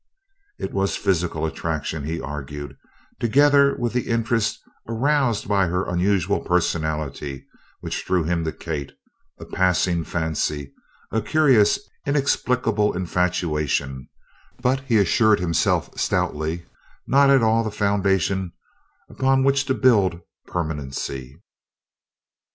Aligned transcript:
It 0.57 0.73
was 0.73 0.95
physical 0.97 1.45
attraction, 1.45 2.05
he 2.05 2.19
argued, 2.19 2.75
together 3.19 3.75
with 3.77 3.93
the 3.93 4.09
interest 4.09 4.59
aroused 4.89 5.47
by 5.47 5.67
her 5.67 5.85
unusual 5.87 6.39
personality, 6.39 7.45
which 7.81 8.03
drew 8.03 8.23
him 8.23 8.43
to 8.45 8.51
Kate 8.51 8.93
a 9.39 9.45
passing 9.45 10.03
fancy, 10.03 10.73
a 11.11 11.21
curious, 11.21 11.77
inexplicable 12.03 12.95
infatuation; 12.97 14.09
but, 14.59 14.79
he 14.79 14.97
assured 14.97 15.39
himself 15.39 15.95
stoutly, 15.99 16.65
not 17.05 17.29
at 17.29 17.43
all 17.43 17.63
the 17.63 17.69
foundation 17.69 18.53
upon 19.07 19.43
which 19.43 19.65
to 19.65 19.75
build 19.75 20.13
for 20.13 20.51
permanency. 20.51 21.37